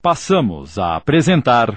[0.00, 1.76] Passamos a apresentar.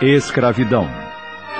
[0.00, 0.88] Escravidão.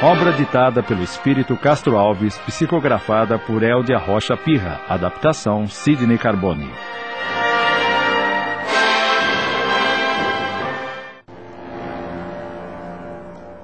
[0.00, 4.80] Obra ditada pelo espírito Castro Alves, psicografada por Eldia Rocha Pirra.
[4.88, 6.70] Adaptação Sidney Carbone.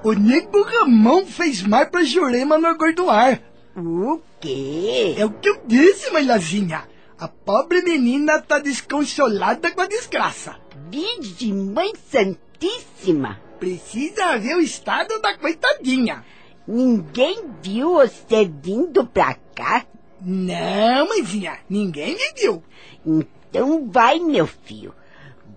[0.05, 3.52] O nego Ramon fez mais pra Jurema no Gordoar.
[3.75, 5.15] O quê?
[5.17, 6.87] É o que eu disse, mãe Lazinha.
[7.19, 10.57] A pobre menina tá desconsolada com a desgraça.
[10.91, 13.41] Virgem Mãe Santíssima!
[13.59, 16.25] Precisa ver o estado da coitadinha.
[16.67, 19.87] Ninguém viu você vindo pra cá?
[20.21, 22.63] Não, mãezinha, ninguém me viu.
[23.07, 24.95] Então vai, meu filho.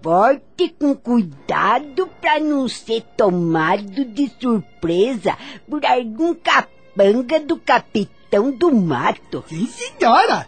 [0.01, 5.35] Volte com cuidado pra não ser tomado de surpresa
[5.67, 6.33] por algum
[6.95, 9.43] capanga do capitão do mato.
[9.47, 10.47] Sim, senhora.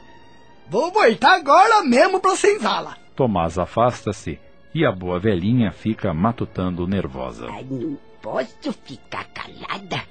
[0.69, 2.97] Vou voltar agora mesmo pra senzala.
[3.15, 4.39] Tomás afasta-se
[4.73, 7.47] e a boa velhinha fica matutando nervosa.
[7.49, 10.03] Ai, não posso ficar calada.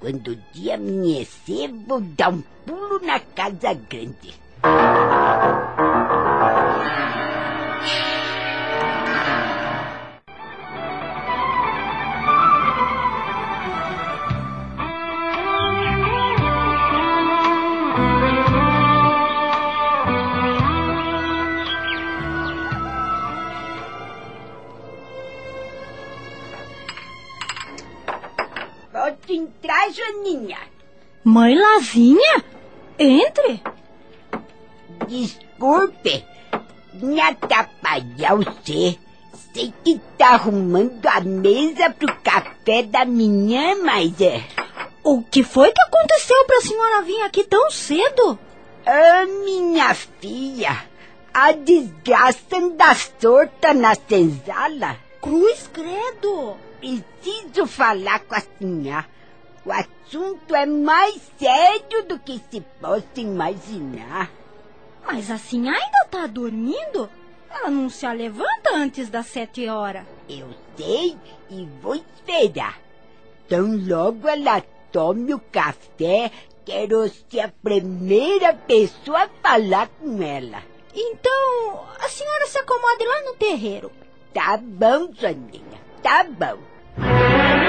[0.00, 4.34] Quando o dia amanhecer, vou dar um pulo na casa grande.
[29.36, 30.58] Entrar, Joaninha.
[31.24, 32.44] Mãe Lazinha?
[32.98, 33.62] Entre.
[35.08, 36.24] Desculpe
[37.02, 38.98] me atrapalhar você.
[39.52, 44.42] Sei que tá arrumando a mesa pro café da manhã, mas é...
[45.02, 48.38] O que foi que aconteceu pra senhora vir aqui tão cedo?
[48.84, 50.84] Ah, minha filha,
[51.32, 54.96] a desgraça anda sorta na senzala.
[55.22, 56.56] Cruz credo.
[56.80, 59.06] Preciso falar com a senhora.
[59.66, 64.30] O assunto é mais sério do que se possa imaginar.
[65.04, 67.10] Mas a senhora ainda tá dormindo?
[67.50, 70.04] Ela não se levanta antes das sete horas.
[70.28, 71.16] Eu sei
[71.50, 72.78] e vou esperar.
[73.48, 74.62] Tão logo ela
[74.92, 76.30] tome o café,
[76.64, 80.62] quero ser a primeira pessoa a falar com ela.
[80.94, 83.90] Então, a senhora se acomode lá no terreiro.
[84.32, 87.65] Tá bom, Joaninha, tá bom.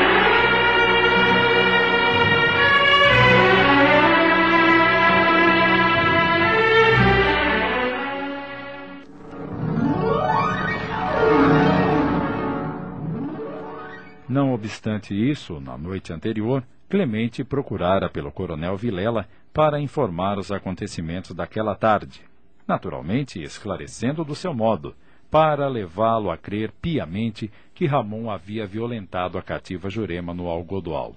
[14.37, 21.31] Não obstante isso, na noite anterior, Clemente procurara pelo coronel Vilela para informar os acontecimentos
[21.31, 22.21] daquela tarde,
[22.67, 24.93] naturalmente esclarecendo do seu modo,
[25.31, 31.15] para levá-lo a crer piamente que Ramon havia violentado a cativa Jurema no Algodoal.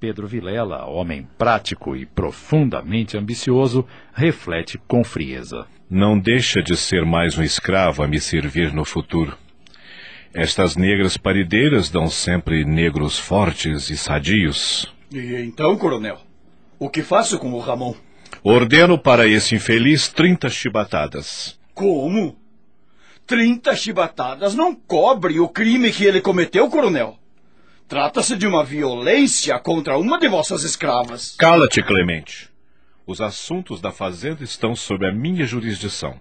[0.00, 5.68] Pedro Vilela, homem prático e profundamente ambicioso, reflete com frieza.
[5.88, 9.38] Não deixa de ser mais um escravo a me servir no futuro.
[10.32, 14.86] Estas negras parideiras dão sempre negros fortes e sadios.
[15.12, 16.18] E então, coronel,
[16.78, 17.94] o que faço com o Ramon?
[18.44, 21.58] Ordeno para esse infeliz trinta chibatadas.
[21.74, 22.38] Como?
[23.26, 27.18] Trinta chibatadas não cobre o crime que ele cometeu, coronel.
[27.88, 31.34] Trata-se de uma violência contra uma de vossas escravas.
[31.36, 32.48] Cala-te, Clemente.
[33.04, 36.20] Os assuntos da fazenda estão sob a minha jurisdição.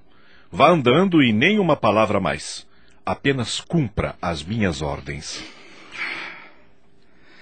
[0.51, 2.67] Vá andando e nem uma palavra mais.
[3.09, 5.43] Apenas cumpra as minhas ordens.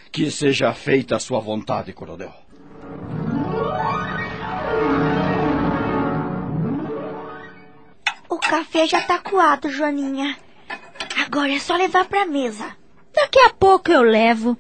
[0.10, 2.34] Que seja feita a sua vontade, coronel.
[8.30, 10.38] O café já tá coado, Joaninha.
[11.26, 12.74] Agora é só levar pra mesa.
[13.14, 14.58] Daqui a pouco eu levo.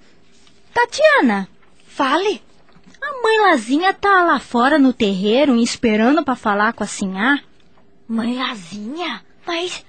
[0.73, 1.47] Tatiana,
[1.87, 2.43] Fale.
[3.01, 7.39] a mãe Lazinha tá lá fora no terreiro esperando pra falar com a sinhá.
[8.09, 9.21] Mãe Lazinha?
[9.45, 9.85] Mas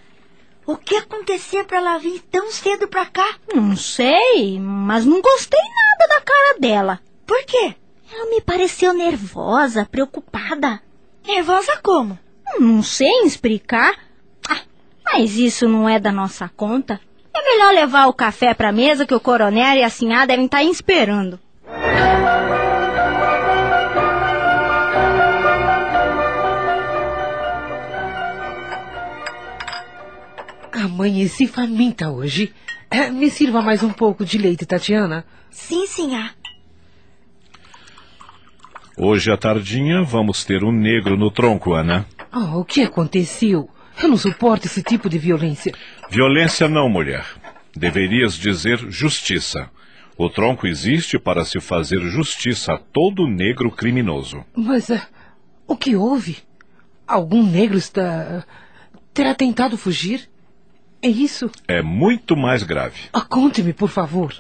[0.68, 3.36] o que aconteceu pra ela vir tão cedo pra cá?
[3.54, 7.00] Não sei, mas não gostei nada da cara dela.
[7.26, 7.74] Por quê?
[8.12, 10.82] Ela me pareceu nervosa, preocupada.
[11.26, 12.18] Nervosa como?
[12.60, 13.94] Não sei explicar.
[14.46, 14.60] Ah,
[15.06, 17.00] mas isso não é da nossa conta.
[17.34, 20.62] É melhor levar o café pra mesa que o coronel e a sinhá devem estar
[20.62, 21.40] esperando.
[31.08, 32.52] Amanheci faminta hoje.
[32.90, 35.24] É, me sirva mais um pouco de leite, Tatiana.
[35.50, 36.34] Sim, senhor.
[38.94, 42.04] Hoje à tardinha vamos ter um negro no tronco, Ana.
[42.30, 43.70] Ah, o que aconteceu?
[44.02, 45.72] Eu não suporto esse tipo de violência.
[46.10, 47.24] Violência não, mulher.
[47.74, 49.70] Deverias dizer justiça.
[50.14, 54.44] O tronco existe para se fazer justiça a todo negro criminoso.
[54.54, 55.08] Mas ah,
[55.66, 56.36] o que houve?
[57.06, 58.44] Algum negro está.
[59.14, 60.28] terá tentado fugir?
[61.02, 61.50] É isso?
[61.66, 63.02] É muito mais grave.
[63.12, 64.34] Ah, Conte-me, por favor.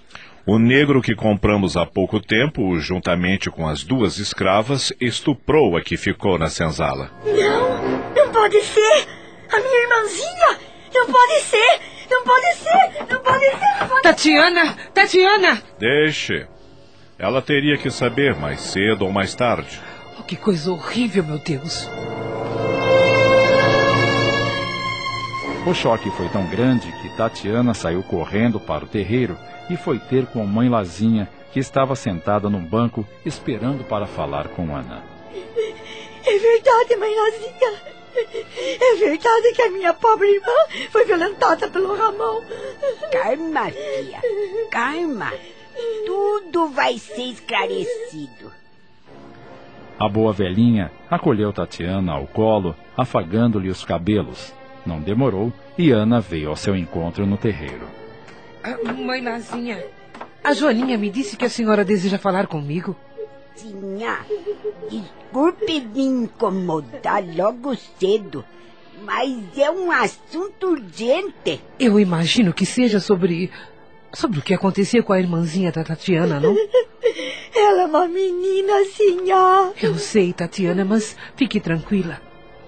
[0.46, 5.96] O negro que compramos há pouco tempo, juntamente com as duas escravas, estuprou a que
[5.96, 7.10] ficou na senzala.
[7.24, 9.06] Não, não pode ser!
[9.52, 10.58] A minha irmãzinha!
[10.94, 11.80] Não pode ser!
[12.10, 13.06] Não pode ser!
[13.10, 13.80] Não pode ser!
[13.80, 14.02] Não pode...
[14.02, 14.76] Tatiana!
[14.94, 15.62] Tatiana!
[15.78, 16.46] Deixe.
[17.18, 19.78] Ela teria que saber mais cedo ou mais tarde.
[20.18, 21.88] Oh, que coisa horrível, meu Deus.
[25.68, 29.36] O choque foi tão grande que Tatiana saiu correndo para o terreiro
[29.68, 34.74] e foi ter com mãe Lazinha, que estava sentada num banco esperando para falar com
[34.74, 35.02] Ana.
[36.24, 37.82] É verdade, mãe Lazinha!
[38.80, 42.40] É verdade que a minha pobre irmã foi violentada pelo Ramon.
[43.12, 44.22] Calma, filha.
[44.70, 45.30] Calma.
[46.06, 48.50] Tudo vai ser esclarecido.
[50.00, 54.56] A boa velhinha acolheu Tatiana ao colo, afagando-lhe os cabelos.
[54.88, 57.86] Não demorou e Ana veio ao seu encontro no terreiro.
[58.64, 59.84] Ah, mãe Lazinha,
[60.42, 62.96] a Joaninha me disse que a senhora deseja falar comigo.
[63.54, 64.20] Tinha.
[64.90, 68.42] Desculpe me incomodar logo cedo,
[69.04, 71.60] mas é um assunto urgente.
[71.78, 73.50] Eu imagino que seja sobre.
[74.10, 76.56] sobre o que aconteceu com a irmãzinha da Tatiana, não?
[77.54, 79.74] Ela é uma menina, senhor.
[79.82, 82.22] Eu sei, Tatiana, mas fique tranquila.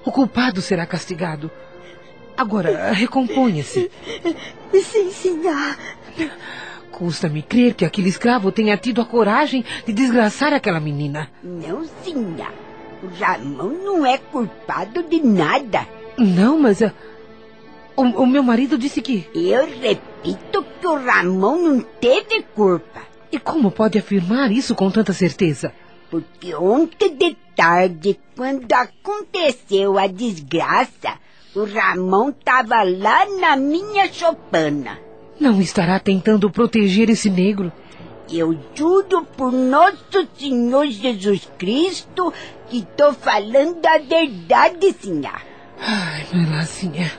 [0.04, 1.50] O culpado será castigado.
[2.40, 3.90] Agora, recomponha-se.
[4.72, 5.76] Sim, senhor.
[6.90, 11.30] Custa-me crer que aquele escravo tenha tido a coragem de desgraçar aquela menina.
[11.44, 12.50] Não, senhor.
[13.02, 15.86] O Ramon não é culpado de nada.
[16.16, 16.80] Não, mas.
[16.82, 16.94] ah,
[17.94, 19.28] o, o meu marido disse que.
[19.34, 23.02] Eu repito que o Ramon não teve culpa.
[23.30, 25.74] E como pode afirmar isso com tanta certeza?
[26.10, 31.18] Porque ontem de tarde, quando aconteceu a desgraça,
[31.54, 34.98] o Ramon estava lá na minha chopana.
[35.38, 37.72] Não estará tentando proteger esse negro?
[38.30, 42.32] Eu juro por nosso Senhor Jesus Cristo
[42.68, 45.40] que estou falando a verdade, senhor.
[45.80, 47.10] Ai, mãe Lazinha.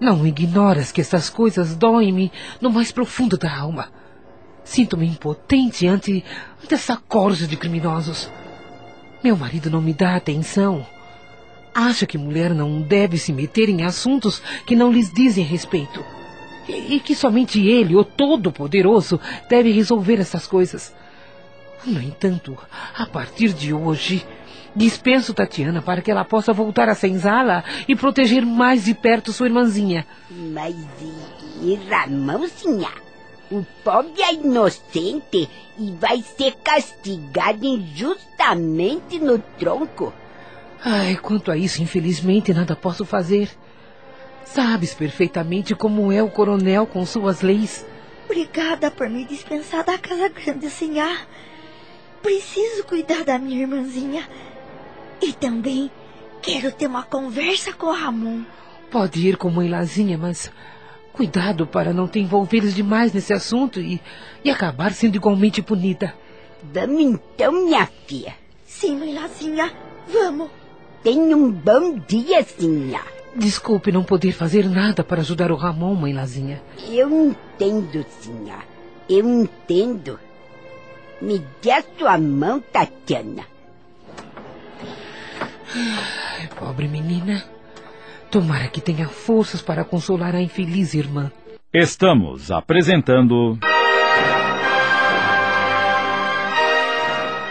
[0.00, 3.90] Não ignoras que essas coisas doem-me no mais profundo da alma.
[4.64, 6.24] Sinto-me impotente ante,
[6.62, 8.30] ante essa corja de criminosos.
[9.22, 10.86] Meu marido não me dá atenção.
[11.78, 16.02] Acha que mulher não deve se meter em assuntos que não lhes dizem respeito.
[16.66, 20.94] E, e que somente ele, o Todo-Poderoso, deve resolver essas coisas.
[21.84, 22.56] No entanto,
[22.96, 24.26] a partir de hoje,
[24.74, 29.46] dispenso Tatiana para que ela possa voltar a senzala e proteger mais de perto sua
[29.46, 30.06] irmãzinha.
[30.30, 31.74] Mas e?
[33.50, 35.46] O pobre é inocente
[35.78, 40.14] e vai ser castigado injustamente no tronco.
[40.88, 43.50] Ai, quanto a isso, infelizmente, nada posso fazer.
[44.44, 47.84] Sabes perfeitamente como é o coronel com suas leis.
[48.26, 51.26] Obrigada por me dispensar da casa grande, senhor.
[52.22, 54.28] Preciso cuidar da minha irmãzinha.
[55.20, 55.90] E também
[56.40, 58.44] quero ter uma conversa com o Ramon.
[58.88, 60.52] Pode ir com mãe Lazinha, mas
[61.12, 64.00] cuidado para não te envolveres demais nesse assunto e,
[64.44, 66.14] e acabar sendo igualmente punida.
[66.62, 68.36] Vamos então, minha filha.
[68.64, 69.72] Sim, mãe Lazinha,
[70.06, 70.65] vamos.
[71.06, 73.06] Tenha um bom dia, senhor.
[73.36, 76.60] Desculpe não poder fazer nada para ajudar o Ramon, mãe Lazinha.
[76.90, 78.64] Eu entendo, senhor.
[79.08, 80.18] Eu entendo.
[81.22, 83.44] Me dê a sua mão, Tatiana.
[85.76, 87.44] Ai, pobre menina.
[88.28, 91.30] Tomara que tenha forças para consolar a infeliz irmã.
[91.72, 93.56] Estamos apresentando.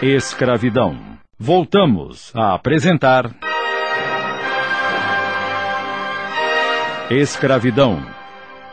[0.02, 1.15] Escravidão.
[1.38, 3.30] Voltamos a apresentar.
[7.10, 8.00] Escravidão.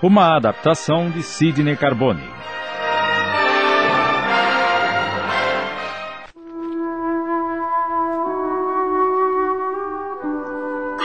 [0.02, 2.24] Uma adaptação de Sidney Carbone.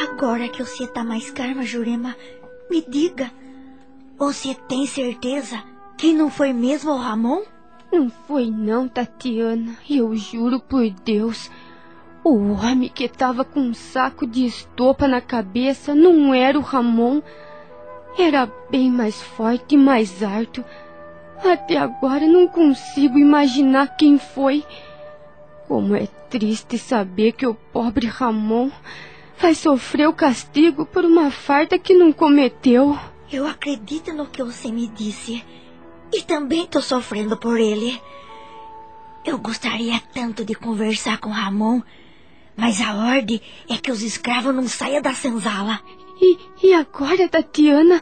[0.00, 2.14] Agora que você tá mais calma, Jurema,
[2.70, 3.32] me diga.
[4.16, 5.60] Você tem certeza
[5.96, 7.42] que não foi mesmo o Ramon?
[7.90, 9.76] Não foi não, Tatiana.
[9.88, 11.50] Eu juro por Deus.
[12.22, 17.22] O homem que estava com um saco de estopa na cabeça não era o Ramon.
[18.18, 20.64] Era bem mais forte e mais alto.
[21.42, 24.64] Até agora não consigo imaginar quem foi.
[25.66, 28.70] Como é triste saber que o pobre Ramon
[29.38, 32.98] vai sofrer o castigo por uma farda que não cometeu.
[33.32, 35.44] Eu acredito no que você me disse.
[36.12, 38.00] E também tô sofrendo por ele.
[39.24, 41.82] Eu gostaria tanto de conversar com Ramon,
[42.56, 45.80] mas a ordem é que os escravos não saiam da senzala.
[46.20, 48.00] E, e agora, Tatiana,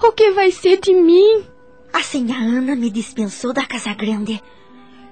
[0.00, 1.44] o que vai ser de mim?
[1.92, 2.00] A
[2.36, 4.40] Ana me dispensou da Casa Grande.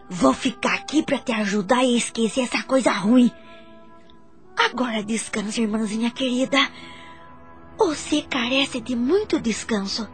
[0.09, 3.31] Vou ficar aqui para te ajudar a esquecer essa coisa ruim.
[4.57, 6.59] Agora descansa, irmãzinha querida.
[7.77, 10.09] Você carece de muito descanso.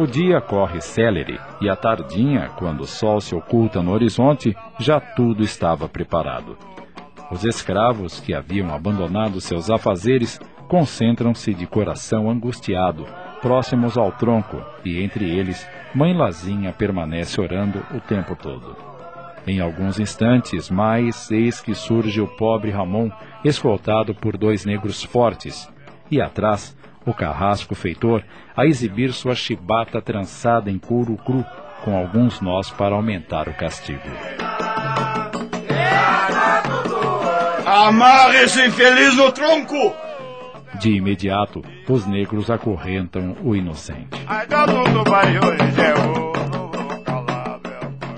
[0.00, 4.98] O dia corre célere e à tardinha, quando o sol se oculta no horizonte, já
[4.98, 6.56] tudo estava preparado.
[7.30, 13.06] Os escravos que haviam abandonado seus afazeres concentram-se de coração angustiado,
[13.42, 18.74] próximos ao tronco, e entre eles, Mãe Lazinha permanece orando o tempo todo.
[19.46, 23.10] Em alguns instantes mais, eis que surge o pobre Ramon,
[23.44, 25.70] escoltado por dois negros fortes,
[26.10, 28.22] e atrás, o carrasco feitor
[28.56, 31.44] a exibir sua chibata trançada em couro cru,
[31.84, 34.00] com alguns nós para aumentar o castigo.
[37.66, 39.94] Amarre esse infeliz no tronco!
[40.78, 44.18] De imediato, os negros acorrentam o inocente.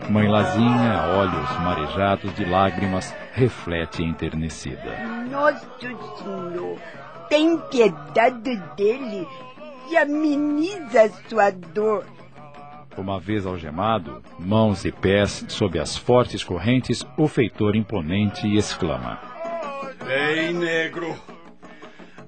[0.08, 4.96] Mãe Lazinha, olhos marejados de lágrimas, reflete enternecida.
[5.30, 6.78] Nosso Senhor,
[7.32, 9.26] tem piedade dele
[9.88, 12.04] e ameniza sua dor.
[12.94, 19.18] Uma vez algemado, mãos e pés sob as fortes correntes, o feitor imponente exclama:
[20.04, 21.18] Bem, negro.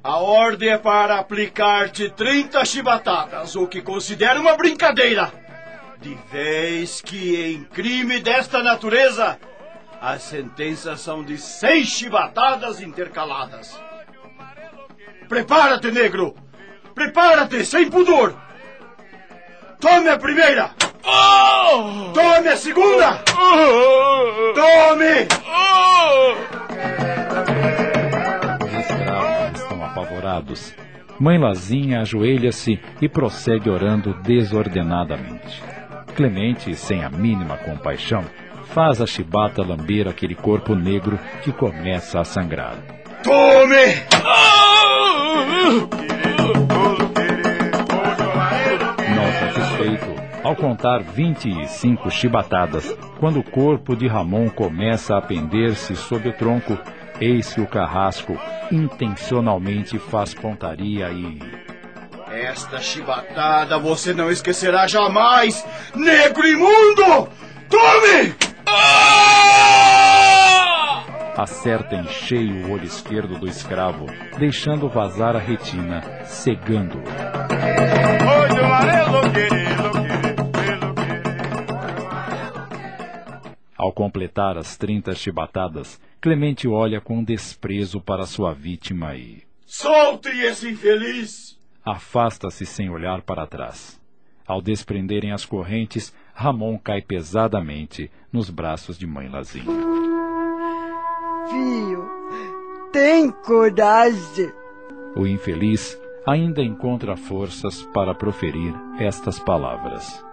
[0.02, 5.30] A ordem é para aplicar-te 30 chibatadas, o que considero uma brincadeira.
[6.00, 9.38] De vez que em crime desta natureza,
[10.00, 13.78] as sentenças são de 100 chibatadas intercaladas.
[15.28, 16.34] Prepara-te, negro!
[16.94, 18.34] Prepara-te, sem pudor!
[19.80, 20.70] Tome a primeira!
[22.12, 23.22] Tome a segunda!
[24.54, 25.26] Tome!
[28.64, 30.74] Os escravos estão apavorados.
[31.18, 35.62] Mãe Lazinha ajoelha-se e prossegue orando desordenadamente.
[36.14, 38.24] Clemente, sem a mínima compaixão,
[38.72, 42.76] faz a chibata lamber aquele corpo negro que começa a sangrar.
[43.22, 44.04] Tome!
[49.14, 56.28] Não satisfeito, ao contar 25 chibatadas, quando o corpo de Ramon começa a pender-se sob
[56.28, 56.78] o tronco,
[57.20, 58.38] eis que o carrasco
[58.70, 61.38] intencionalmente faz pontaria e.
[62.30, 67.28] Esta chibatada você não esquecerá jamais, negro imundo!
[67.68, 68.34] Tome!
[71.36, 74.06] Acerta em cheio o olho esquerdo do escravo,
[74.38, 77.02] deixando vazar a retina, cegando-o.
[83.76, 89.42] Ao completar as trinta chibatadas, Clemente olha com desprezo para sua vítima e.
[89.66, 91.60] Solte esse infeliz!
[91.84, 94.00] Afasta-se sem olhar para trás.
[94.46, 100.03] Ao desprenderem as correntes, Ramon cai pesadamente nos braços de Mãe Lazinha.
[101.48, 102.08] Filho,
[102.92, 104.52] tem coragem.
[105.16, 110.24] O infeliz ainda encontra forças para proferir estas palavras.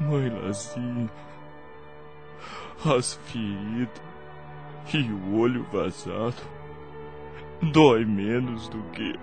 [0.00, 1.10] Mãe Lazinha,
[2.84, 4.08] as feridas
[4.94, 6.42] e o olho vazado
[7.60, 9.18] dói menos do que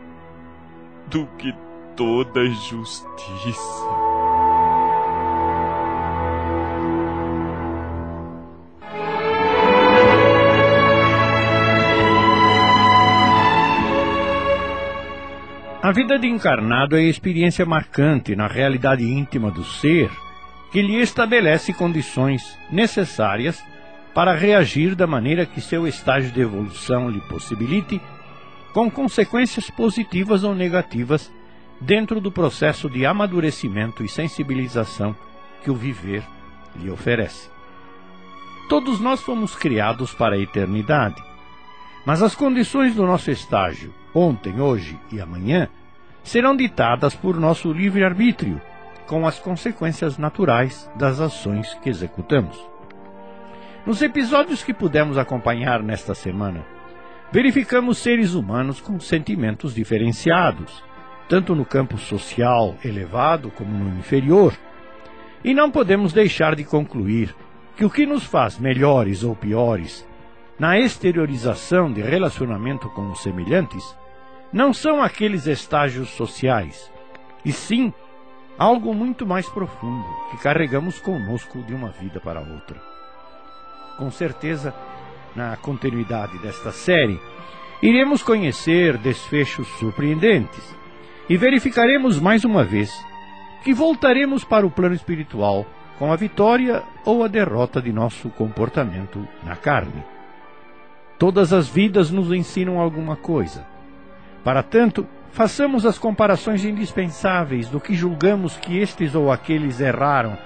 [1.07, 1.53] do que
[1.95, 3.85] toda justiça.
[15.95, 20.11] Vida de encarnado é a experiência marcante na realidade íntima do ser
[20.69, 23.63] que lhe estabelece condições necessárias
[24.13, 28.01] para reagir da maneira que seu estágio de evolução lhe possibilite,
[28.73, 31.31] com consequências positivas ou negativas
[31.79, 35.15] dentro do processo de amadurecimento e sensibilização
[35.63, 36.25] que o viver
[36.75, 37.49] lhe oferece.
[38.67, 41.23] Todos nós fomos criados para a eternidade,
[42.05, 45.69] mas as condições do nosso estágio ontem, hoje e amanhã,
[46.25, 48.59] serão ditadas por nosso livre-arbítrio,
[49.05, 52.59] com as consequências naturais das ações que executamos.
[53.85, 56.65] Nos episódios que pudemos acompanhar nesta semana,
[57.31, 60.83] verificamos seres humanos com sentimentos diferenciados,
[61.29, 64.51] tanto no campo social elevado como no inferior.
[65.43, 67.35] E não podemos deixar de concluir
[67.77, 70.03] que o que nos faz melhores ou piores
[70.57, 73.95] na exteriorização de relacionamento com os semelhantes
[74.51, 76.91] não são aqueles estágios sociais,
[77.43, 77.93] e sim
[78.57, 82.81] algo muito mais profundo que carregamos conosco de uma vida para outra.
[83.97, 84.73] Com certeza,
[85.35, 87.19] na continuidade desta série,
[87.81, 90.75] iremos conhecer desfechos surpreendentes
[91.29, 92.91] e verificaremos mais uma vez
[93.63, 95.65] que voltaremos para o plano espiritual
[95.97, 100.03] com a vitória ou a derrota de nosso comportamento na carne.
[101.17, 103.65] Todas as vidas nos ensinam alguma coisa.
[104.45, 110.37] Para tanto, façamos as comparações indispensáveis do que julgamos que estes ou aqueles erraram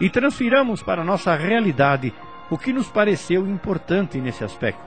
[0.00, 2.14] e transfiramos para nossa realidade
[2.50, 4.80] o que nos pareceu importante nesse aspecto.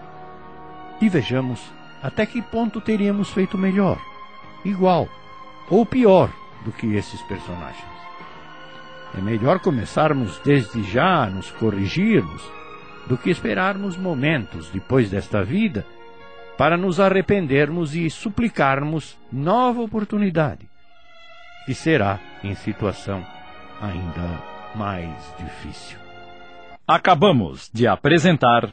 [1.00, 1.71] E vejamos
[2.01, 4.00] até que ponto teríamos feito melhor,
[4.65, 5.07] igual
[5.69, 6.31] ou pior
[6.65, 7.86] do que esses personagens.
[9.15, 12.41] É melhor começarmos desde já a nos corrigirmos
[13.05, 15.86] do que esperarmos momentos depois desta vida
[16.62, 20.70] para nos arrependermos e suplicarmos nova oportunidade,
[21.65, 23.25] que será em situação
[23.82, 24.39] ainda
[24.75, 25.98] mais difícil.
[26.88, 28.72] Acabamos de apresentar.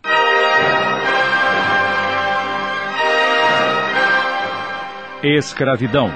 [5.22, 6.10] Escravidão.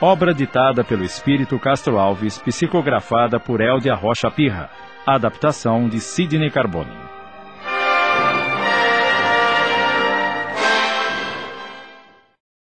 [0.00, 4.70] Obra ditada pelo Espírito Castro Alves, psicografada por Eldia Rocha Pirra.
[5.06, 7.05] Adaptação de Sidney Carbone.